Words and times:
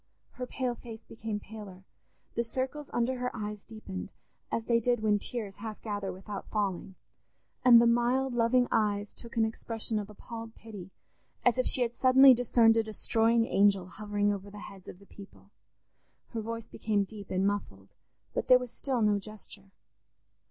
Her 0.31 0.47
pale 0.47 0.73
face 0.73 1.03
became 1.03 1.39
paler; 1.39 1.83
the 2.33 2.43
circles 2.43 2.89
under 2.91 3.19
her 3.19 3.29
eyes 3.35 3.67
deepened, 3.67 4.09
as 4.51 4.65
they 4.65 4.79
did 4.79 5.01
when 5.01 5.19
tears 5.19 5.57
half 5.57 5.79
gather 5.83 6.11
without 6.11 6.49
falling; 6.49 6.95
and 7.63 7.79
the 7.79 7.85
mild 7.85 8.33
loving 8.33 8.67
eyes 8.71 9.13
took 9.13 9.37
an 9.37 9.45
expression 9.45 9.99
of 9.99 10.09
appalled 10.09 10.55
pity, 10.55 10.89
as 11.45 11.59
if 11.59 11.67
she 11.67 11.83
had 11.83 11.93
suddenly 11.93 12.33
discerned 12.33 12.77
a 12.77 12.83
destroying 12.83 13.45
angel 13.45 13.85
hovering 13.85 14.33
over 14.33 14.49
the 14.49 14.57
heads 14.61 14.87
of 14.87 14.97
the 14.97 15.05
people. 15.05 15.51
Her 16.29 16.41
voice 16.41 16.67
became 16.67 17.03
deep 17.03 17.29
and 17.29 17.45
muffled, 17.45 17.89
but 18.33 18.47
there 18.47 18.57
was 18.57 18.71
still 18.71 19.03
no 19.03 19.19
gesture. 19.19 19.69